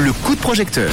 le 0.00 0.12
coup 0.14 0.34
de 0.34 0.40
projecteur. 0.40 0.90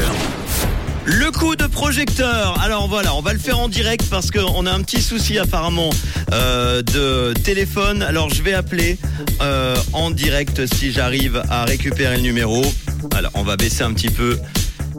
Le 1.06 1.32
coup 1.32 1.56
de 1.56 1.66
projecteur. 1.66 2.60
Alors 2.62 2.90
voilà, 2.90 3.16
on 3.16 3.22
va 3.22 3.32
le 3.32 3.40
faire 3.40 3.58
en 3.58 3.70
direct 3.70 4.06
parce 4.10 4.32
qu'on 4.32 4.66
a 4.66 4.72
un 4.72 4.82
petit 4.82 5.02
souci 5.02 5.40
apparemment 5.40 5.90
euh, 6.34 6.82
de 6.82 7.34
téléphone. 7.34 8.02
Alors 8.02 8.30
je 8.30 8.44
vais 8.44 8.54
appeler 8.54 8.98
euh, 9.42 9.78
en 9.94 10.12
direct 10.12 10.66
si 10.74 10.92
j'arrive 10.92 11.42
à 11.50 11.64
récupérer 11.64 12.18
le 12.18 12.24
numéro. 12.24 12.62
Alors 13.16 13.32
on 13.36 13.44
va 13.44 13.56
baisser 13.56 13.84
un 13.84 13.94
petit 13.94 14.10
peu. 14.10 14.38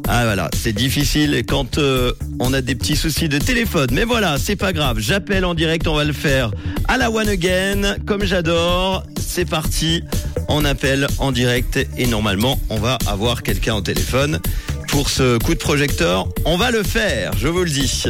Ah 0.09 0.25
voilà, 0.25 0.49
c'est 0.57 0.73
difficile 0.73 1.43
quand 1.47 1.77
euh, 1.77 2.13
on 2.41 2.55
a 2.55 2.63
des 2.63 2.75
petits 2.75 2.97
soucis 2.97 3.29
de 3.29 3.39
téléphone. 3.39 3.89
Mais 3.93 4.05
voilà, 4.05 4.39
c'est 4.39 4.57
pas 4.57 4.73
grave. 4.73 5.01
J'appelle 5.01 5.45
en 5.45 5.53
direct, 5.53 5.87
on 5.87 5.95
va 5.95 6.05
le 6.05 6.15
faire 6.15 6.51
à 6.89 6.97
la 6.97 7.11
one 7.11 7.29
again, 7.29 7.97
comme 8.07 8.25
j'adore. 8.25 9.03
C'est 9.21 9.45
parti, 9.45 10.03
on 10.49 10.65
appelle 10.65 11.07
en 11.19 11.33
direct 11.33 11.79
et 11.97 12.07
normalement 12.07 12.59
on 12.71 12.79
va 12.79 12.99
avoir 13.07 13.43
quelqu'un 13.43 13.75
au 13.75 13.81
téléphone 13.81 14.41
pour 14.89 15.11
ce 15.11 15.39
coup 15.39 15.55
de 15.55 15.59
projecteur. 15.59 16.29
On 16.45 16.57
va 16.57 16.71
le 16.71 16.83
faire, 16.83 17.33
je 17.39 17.49
vous 17.49 17.65
le 17.65 17.71
dis. 17.71 18.05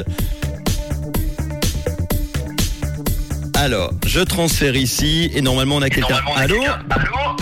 Alors, 3.55 3.91
je 4.07 4.21
transfère 4.21 4.77
ici 4.77 5.31
et 5.35 5.41
normalement 5.41 5.77
on 5.77 5.83
a 5.83 5.91
quelqu'un. 5.91 6.21
Allô 6.37 6.63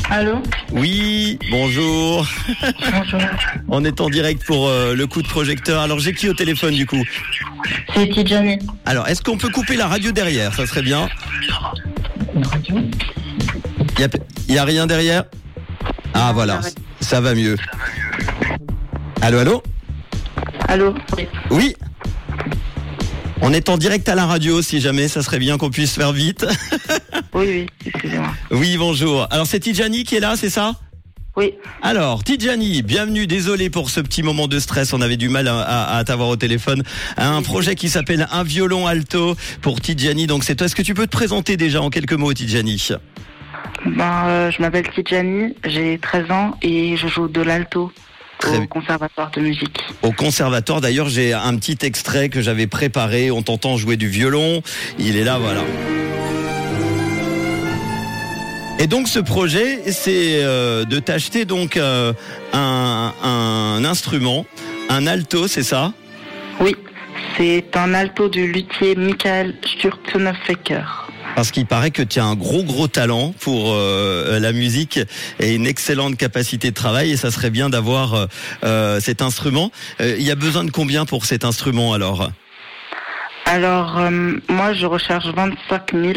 Allô 0.08 0.38
Oui, 0.72 1.38
bonjour. 1.50 2.26
Bonjour. 2.90 3.20
On 3.68 3.84
est 3.84 4.00
en 4.00 4.08
direct 4.08 4.44
pour 4.46 4.68
euh, 4.68 4.94
le 4.94 5.06
coup 5.06 5.20
de 5.20 5.28
projecteur. 5.28 5.82
Alors 5.82 5.98
j'ai 5.98 6.14
qui 6.14 6.28
au 6.28 6.32
téléphone 6.32 6.74
du 6.74 6.86
coup 6.86 7.02
C'est 7.94 8.08
Tidjani. 8.08 8.58
Alors, 8.84 9.08
est-ce 9.08 9.20
qu'on 9.20 9.36
peut 9.36 9.48
couper 9.48 9.76
la 9.76 9.88
radio 9.88 10.12
derrière? 10.12 10.54
Ça 10.54 10.66
serait 10.66 10.82
bien. 10.82 11.08
Il 12.36 14.00
y 14.00 14.04
a, 14.04 14.08
y 14.54 14.58
a 14.58 14.64
rien 14.64 14.86
derrière 14.86 15.24
Ah 16.14 16.32
voilà, 16.34 16.60
ça 17.00 17.20
va 17.20 17.34
mieux. 17.34 17.56
Allô, 19.20 19.38
allô 19.38 19.62
Allô 20.68 20.94
Oui. 21.16 21.26
Oui 21.50 21.76
On 23.40 23.52
est 23.52 23.68
en 23.68 23.76
direct 23.76 24.08
à 24.08 24.14
la 24.14 24.26
radio, 24.26 24.62
si 24.62 24.80
jamais, 24.80 25.08
ça 25.08 25.22
serait 25.22 25.38
bien 25.38 25.58
qu'on 25.58 25.70
puisse 25.70 25.94
faire 25.94 26.12
vite. 26.12 26.46
Oui, 27.34 27.44
oui, 27.48 27.66
excusez-moi. 27.84 28.28
oui, 28.50 28.76
bonjour. 28.78 29.26
Alors 29.30 29.46
c'est 29.46 29.60
Tidjani 29.60 30.04
qui 30.04 30.16
est 30.16 30.20
là, 30.20 30.36
c'est 30.38 30.48
ça 30.48 30.72
Oui. 31.36 31.52
Alors, 31.82 32.24
Tidjani, 32.24 32.80
bienvenue. 32.80 33.26
Désolé 33.26 33.68
pour 33.68 33.90
ce 33.90 34.00
petit 34.00 34.22
moment 34.22 34.48
de 34.48 34.58
stress. 34.58 34.94
On 34.94 35.02
avait 35.02 35.18
du 35.18 35.28
mal 35.28 35.46
à, 35.46 35.60
à- 35.60 35.98
à 35.98 36.04
t'avoir 36.04 36.30
au 36.30 36.36
téléphone. 36.36 36.82
Un 37.18 37.42
projet 37.42 37.74
qui 37.74 37.90
s'appelle 37.90 38.26
Un 38.32 38.42
violon 38.42 38.86
alto 38.86 39.36
pour 39.60 39.82
Tidjani. 39.82 40.26
Donc, 40.26 40.44
c'est 40.44 40.54
toi. 40.54 40.64
Est-ce 40.64 40.74
que 40.74 40.80
tu 40.80 40.94
peux 40.94 41.06
te 41.06 41.10
présenter 41.12 41.58
déjà 41.58 41.82
en 41.82 41.90
quelques 41.90 42.14
mots, 42.14 42.32
Tidjani? 42.32 42.78
Ben, 43.86 44.26
euh, 44.26 44.50
je 44.50 44.60
m'appelle 44.60 44.88
Tidjani, 44.88 45.54
j'ai 45.64 45.98
13 45.98 46.30
ans 46.30 46.52
et 46.62 46.96
je 46.96 47.06
joue 47.06 47.28
de 47.28 47.40
l'alto 47.40 47.92
au 48.44 48.66
conservatoire 48.66 49.30
de 49.30 49.40
musique. 49.40 49.80
Au 50.02 50.12
conservatoire, 50.12 50.80
d'ailleurs, 50.80 51.08
j'ai 51.08 51.32
un 51.32 51.56
petit 51.56 51.78
extrait 51.82 52.28
que 52.28 52.42
j'avais 52.42 52.66
préparé. 52.66 53.30
On 53.30 53.42
t'entend 53.42 53.76
jouer 53.76 53.96
du 53.96 54.08
violon. 54.08 54.62
Il 54.98 55.16
est 55.16 55.24
là, 55.24 55.38
voilà. 55.38 55.62
Et 58.78 58.86
donc 58.86 59.08
ce 59.08 59.18
projet, 59.18 59.90
c'est 59.90 60.44
euh, 60.44 60.84
de 60.84 60.98
t'acheter 60.98 61.46
donc 61.46 61.78
euh, 61.78 62.12
un, 62.52 63.14
un 63.22 63.84
instrument, 63.84 64.44
un 64.90 65.06
alto, 65.06 65.48
c'est 65.48 65.62
ça? 65.62 65.94
Oui, 66.60 66.76
c'est 67.38 67.74
un 67.74 67.94
alto 67.94 68.28
du 68.28 68.52
luthier 68.52 68.94
Michael 68.94 69.54
Sturzenhofer. 69.64 71.05
Parce 71.36 71.50
qu'il 71.50 71.66
paraît 71.66 71.90
que 71.90 72.02
tu 72.02 72.18
as 72.18 72.24
un 72.24 72.34
gros 72.34 72.64
gros 72.64 72.88
talent 72.88 73.34
pour 73.40 73.74
euh, 73.74 74.40
la 74.40 74.52
musique 74.52 74.98
et 75.38 75.54
une 75.54 75.66
excellente 75.66 76.16
capacité 76.16 76.70
de 76.70 76.74
travail 76.74 77.10
et 77.12 77.18
ça 77.18 77.30
serait 77.30 77.50
bien 77.50 77.68
d'avoir 77.68 78.14
euh, 78.14 78.26
euh, 78.64 79.00
cet 79.00 79.20
instrument. 79.20 79.70
Euh, 80.00 80.16
Il 80.18 80.24
y 80.24 80.30
a 80.30 80.34
besoin 80.34 80.64
de 80.64 80.70
combien 80.70 81.04
pour 81.04 81.26
cet 81.26 81.44
instrument 81.44 81.92
alors? 81.92 82.30
Alors, 83.48 83.98
euh, 83.98 84.34
moi, 84.48 84.74
je 84.74 84.86
recherche 84.86 85.26
25 85.26 85.92
000 85.94 86.14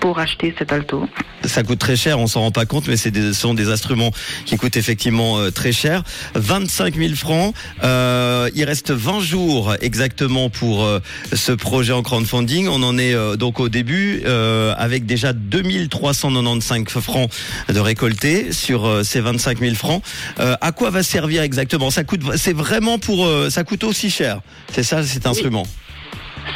pour 0.00 0.18
acheter 0.18 0.52
cet 0.58 0.72
alto. 0.72 1.08
Ça 1.44 1.62
coûte 1.62 1.78
très 1.78 1.94
cher, 1.94 2.18
on 2.18 2.26
s'en 2.26 2.40
rend 2.40 2.50
pas 2.50 2.66
compte, 2.66 2.88
mais 2.88 2.96
c'est 2.96 3.12
des, 3.12 3.32
ce 3.32 3.40
sont 3.40 3.54
des 3.54 3.68
instruments 3.70 4.10
qui 4.46 4.56
coûtent 4.56 4.76
effectivement 4.76 5.38
euh, 5.38 5.50
très 5.50 5.70
cher. 5.70 6.02
25 6.34 6.96
000 6.96 7.14
francs. 7.14 7.54
Euh, 7.84 8.50
il 8.56 8.64
reste 8.64 8.90
20 8.90 9.20
jours 9.20 9.74
exactement 9.80 10.50
pour 10.50 10.84
euh, 10.84 10.98
ce 11.32 11.52
projet 11.52 11.92
en 11.92 12.02
crowdfunding. 12.02 12.66
On 12.68 12.82
en 12.82 12.98
est 12.98 13.14
euh, 13.14 13.36
donc 13.36 13.60
au 13.60 13.68
début 13.68 14.22
euh, 14.26 14.74
avec 14.76 15.06
déjà 15.06 15.32
2395 15.32 17.00
francs 17.00 17.30
de 17.72 17.78
récoltés 17.78 18.52
sur 18.52 18.86
euh, 18.86 19.02
ces 19.04 19.20
25 19.20 19.60
000 19.60 19.74
francs. 19.76 20.02
Euh, 20.40 20.56
à 20.60 20.72
quoi 20.72 20.90
va 20.90 21.04
servir 21.04 21.42
exactement? 21.42 21.92
Ça 21.92 22.02
coûte, 22.02 22.22
c'est 22.36 22.56
vraiment 22.56 22.98
pour, 22.98 23.24
euh, 23.26 23.50
ça 23.50 23.62
coûte 23.62 23.84
aussi 23.84 24.10
cher. 24.10 24.40
C'est 24.72 24.82
ça 24.82 25.04
cet 25.04 25.26
instrument? 25.26 25.64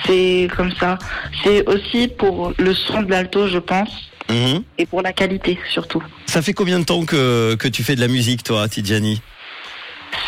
C'est 0.06 0.48
comme 0.56 0.72
ça. 0.78 0.98
C'est 1.42 1.66
aussi 1.68 2.08
pour 2.08 2.52
le 2.58 2.74
son 2.74 3.02
de 3.02 3.10
l'alto, 3.10 3.48
je 3.48 3.58
pense, 3.58 3.90
Mhm. 4.30 4.62
et 4.78 4.86
pour 4.86 5.02
la 5.02 5.12
qualité 5.12 5.58
surtout. 5.72 6.02
Ça 6.26 6.42
fait 6.42 6.52
combien 6.52 6.78
de 6.80 6.84
temps 6.84 7.04
que, 7.04 7.54
que 7.56 7.68
tu 7.68 7.82
fais 7.84 7.94
de 7.96 8.00
la 8.00 8.08
musique, 8.08 8.42
toi, 8.42 8.68
Tidjani 8.68 9.20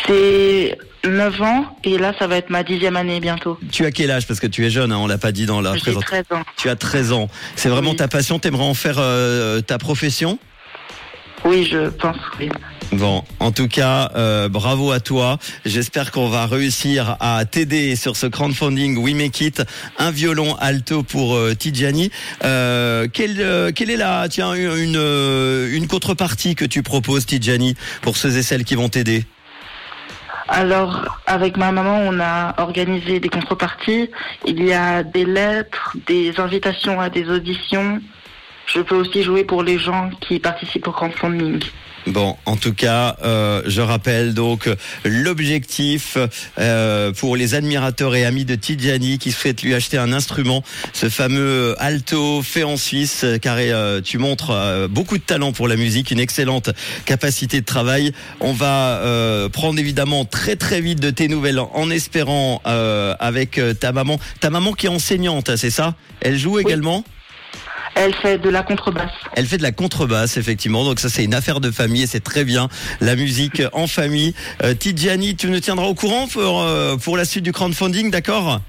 C'est 0.05 0.77
9 1.05 1.41
ans 1.41 1.77
et 1.83 1.97
là, 1.97 2.13
ça 2.19 2.27
va 2.27 2.37
être 2.37 2.49
ma 2.49 2.63
dixième 2.63 2.95
année 2.97 3.19
bientôt. 3.19 3.57
Tu 3.71 3.85
as 3.85 3.91
quel 3.91 4.11
âge? 4.11 4.27
Parce 4.27 4.39
que 4.39 4.47
tu 4.47 4.65
es 4.65 4.69
jeune, 4.69 4.91
hein, 4.91 4.97
on 4.97 5.07
l'a 5.07 5.17
pas 5.17 5.31
dit 5.31 5.45
dans 5.45 5.61
la 5.61 5.73
J'ai 5.75 5.81
présentation. 5.81 6.23
13 6.27 6.37
ans. 6.37 6.43
Tu 6.57 6.69
as 6.69 6.75
13 6.75 7.11
ans. 7.13 7.27
C'est 7.55 7.69
vraiment 7.69 7.91
Oui. 7.91 7.95
ta 7.97 8.07
passion 8.07 8.39
T'aimerais 8.39 8.63
en 8.65 8.73
faire 8.73 8.95
euh, 8.99 9.61
ta 9.61 9.77
profession? 9.77 10.39
Oui, 11.45 11.67
je 11.71 11.89
pense, 11.89 12.17
oui. 12.39 12.49
Bon, 12.91 13.23
en 13.39 13.51
tout 13.51 13.67
cas, 13.67 14.11
euh, 14.15 14.49
bravo 14.49 14.91
à 14.91 14.99
toi. 14.99 15.37
J'espère 15.63 16.11
qu'on 16.11 16.27
va 16.27 16.47
réussir 16.47 17.17
à 17.19 17.45
t'aider 17.45 17.95
sur 17.95 18.15
ce 18.15 18.25
crowdfunding 18.25 18.97
We 18.97 19.13
Make 19.13 19.41
It, 19.41 19.63
un 19.99 20.09
violon 20.09 20.55
alto 20.55 21.03
pour 21.03 21.35
euh, 21.35 21.53
Tidjani. 21.53 22.09
Euh, 22.43 23.07
quelle, 23.07 23.39
euh, 23.41 23.71
quelle 23.71 23.91
est 23.91 23.97
la, 23.97 24.27
tiens, 24.27 24.53
une, 24.55 24.95
euh, 24.97 25.71
une 25.71 25.87
contrepartie 25.87 26.55
que 26.55 26.65
tu 26.65 26.81
proposes, 26.81 27.27
Tidjani, 27.27 27.75
pour 28.01 28.17
ceux 28.17 28.35
et 28.37 28.41
celles 28.41 28.63
qui 28.63 28.73
vont 28.73 28.89
t'aider? 28.89 29.23
Alors, 30.47 31.19
avec 31.27 31.57
ma 31.57 31.71
maman, 31.71 31.99
on 31.99 32.19
a 32.19 32.55
organisé 32.57 33.19
des 33.19 33.29
contreparties. 33.29 34.09
Il 34.47 34.63
y 34.63 34.73
a 34.73 35.03
des 35.03 35.25
lettres, 35.25 35.95
des 36.07 36.39
invitations 36.39 36.99
à 36.99 37.09
des 37.09 37.29
auditions. 37.29 38.01
Je 38.73 38.81
peux 38.81 38.95
aussi 38.95 39.23
jouer 39.23 39.43
pour 39.43 39.63
les 39.63 39.79
gens 39.79 40.09
qui 40.21 40.39
participent 40.39 40.87
au 40.87 40.91
crowdfunding. 40.91 41.59
Bon, 42.07 42.37
en 42.45 42.55
tout 42.55 42.73
cas, 42.73 43.17
euh, 43.23 43.61
je 43.65 43.81
rappelle 43.81 44.33
donc 44.33 44.69
l'objectif 45.03 46.17
euh, 46.57 47.11
pour 47.11 47.35
les 47.35 47.55
admirateurs 47.55 48.15
et 48.15 48.25
amis 48.25 48.45
de 48.45 48.55
Tidjani 48.55 49.17
qui 49.17 49.31
souhaitent 49.31 49.61
lui 49.63 49.75
acheter 49.75 49.97
un 49.97 50.13
instrument, 50.13 50.63
ce 50.93 51.09
fameux 51.09 51.75
alto 51.77 52.41
fait 52.41 52.63
en 52.63 52.77
Suisse, 52.77 53.25
car 53.41 53.57
euh, 53.59 54.01
tu 54.01 54.17
montres 54.17 54.51
euh, 54.51 54.87
beaucoup 54.87 55.17
de 55.17 55.23
talent 55.23 55.51
pour 55.51 55.67
la 55.67 55.75
musique, 55.75 56.11
une 56.11 56.21
excellente 56.21 56.69
capacité 57.05 57.59
de 57.59 57.65
travail. 57.65 58.13
On 58.39 58.53
va 58.53 59.01
euh, 59.01 59.49
prendre 59.49 59.77
évidemment 59.77 60.25
très 60.25 60.55
très 60.55 60.81
vite 60.81 61.01
de 61.01 61.09
tes 61.09 61.27
nouvelles 61.27 61.59
en 61.59 61.89
espérant 61.89 62.61
euh, 62.65 63.13
avec 63.19 63.59
ta 63.79 63.91
maman, 63.91 64.19
ta 64.39 64.49
maman 64.49 64.71
qui 64.71 64.85
est 64.85 64.89
enseignante, 64.89 65.55
c'est 65.57 65.69
ça? 65.69 65.95
Elle 66.21 66.37
joue 66.37 66.59
également? 66.59 67.03
Elle 67.95 68.13
fait 68.15 68.37
de 68.37 68.49
la 68.49 68.63
contrebasse. 68.63 69.11
elle 69.35 69.45
fait 69.45 69.57
de 69.57 69.63
la 69.63 69.71
contrebasse, 69.71 70.37
effectivement. 70.37 70.83
Donc 70.83 70.99
ça, 70.99 71.09
c'est 71.09 71.23
une 71.23 71.33
affaire 71.33 71.59
de 71.59 71.71
famille 71.71 72.03
et 72.03 72.07
c'est 72.07 72.23
très 72.23 72.43
bien. 72.45 72.69
La 73.01 73.15
musique 73.15 73.61
en 73.73 73.87
famille. 73.87 74.33
Euh, 74.63 74.73
Tidjani, 74.73 75.35
tu 75.35 75.49
nous 75.49 75.59
tiendras 75.59 75.87
au 75.87 75.95
courant 75.95 76.27
pour, 76.27 76.61
euh, 76.61 76.95
pour 76.97 77.17
la 77.17 77.25
suite 77.25 77.43
du 77.43 77.51
crowdfunding, 77.51 78.11
d'accord? 78.11 78.61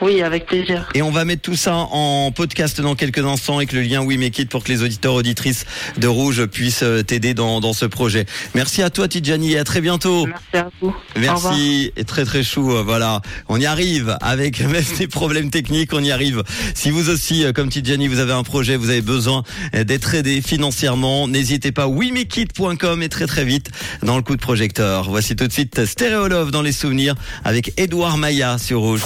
Oui, 0.00 0.22
avec 0.22 0.46
plaisir. 0.46 0.88
Et 0.94 1.02
on 1.02 1.10
va 1.10 1.24
mettre 1.24 1.42
tout 1.42 1.54
ça 1.54 1.74
en 1.76 2.32
podcast 2.32 2.80
dans 2.80 2.94
quelques 2.94 3.24
instants 3.24 3.56
avec 3.56 3.72
le 3.72 3.80
lien 3.80 4.02
We 4.02 4.18
Make 4.18 4.38
It 4.38 4.48
pour 4.50 4.64
que 4.64 4.72
les 4.72 4.82
auditeurs, 4.82 5.14
auditrices 5.14 5.64
de 5.98 6.08
Rouge 6.08 6.46
puissent 6.46 6.82
euh, 6.82 7.02
t'aider 7.02 7.32
dans, 7.34 7.60
dans 7.60 7.72
ce 7.72 7.86
projet. 7.86 8.26
Merci 8.54 8.82
à 8.82 8.90
toi, 8.90 9.08
Tidjani, 9.08 9.52
et 9.52 9.58
à 9.58 9.64
très 9.64 9.80
bientôt. 9.80 10.26
Merci 10.26 10.56
à 10.56 10.68
vous. 10.80 10.94
Merci, 11.16 11.92
et 11.96 12.04
très 12.04 12.24
très 12.24 12.42
chou, 12.42 12.72
euh, 12.72 12.82
voilà. 12.82 13.20
On 13.48 13.60
y 13.60 13.66
arrive 13.66 14.16
avec 14.20 14.60
même 14.68 14.84
des 14.98 15.06
problèmes 15.06 15.50
techniques, 15.50 15.92
on 15.92 16.02
y 16.02 16.10
arrive. 16.10 16.42
Si 16.74 16.90
vous 16.90 17.08
aussi, 17.08 17.44
euh, 17.44 17.52
comme 17.52 17.68
Tidjani, 17.68 18.08
vous 18.08 18.18
avez 18.18 18.32
un 18.32 18.42
projet, 18.42 18.76
vous 18.76 18.90
avez 18.90 19.02
besoin 19.02 19.42
d'être 19.72 20.14
aidé 20.14 20.42
financièrement, 20.42 21.28
n'hésitez 21.28 21.72
pas, 21.72 21.86
wemekit.com 21.86 23.02
et 23.02 23.08
très 23.08 23.26
très 23.26 23.44
vite 23.44 23.70
dans 24.02 24.16
le 24.16 24.22
coup 24.22 24.36
de 24.36 24.40
projecteur. 24.40 25.08
Voici 25.08 25.36
tout 25.36 25.46
de 25.46 25.52
suite 25.52 25.84
Stéréo 25.84 26.28
Love 26.28 26.50
dans 26.50 26.62
les 26.62 26.72
souvenirs 26.72 27.14
avec 27.44 27.72
Edouard 27.76 28.18
Maya 28.18 28.58
sur 28.58 28.80
Rouge. 28.80 29.02